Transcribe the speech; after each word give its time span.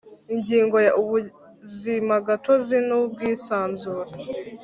Ingingo 0.33 0.77
ya 0.85 0.93
Ubuzimagatozi 1.01 2.75
n 2.87 2.89
ubwisanzure 2.99 4.11